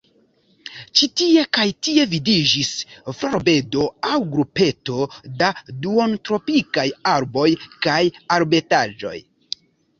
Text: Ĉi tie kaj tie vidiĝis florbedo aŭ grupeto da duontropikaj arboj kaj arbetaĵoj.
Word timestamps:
Ĉi 0.99 1.07
tie 1.19 1.41
kaj 1.57 1.65
tie 1.87 2.05
vidiĝis 2.13 2.71
florbedo 3.19 3.85
aŭ 4.13 4.19
grupeto 4.37 5.07
da 5.45 5.53
duontropikaj 5.87 6.89
arboj 7.15 7.49
kaj 7.87 8.03
arbetaĵoj. 8.41 9.17